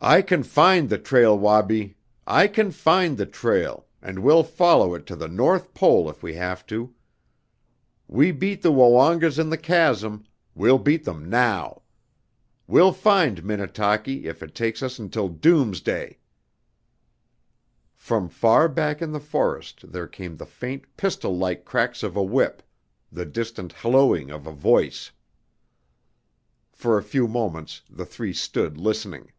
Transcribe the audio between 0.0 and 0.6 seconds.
"I can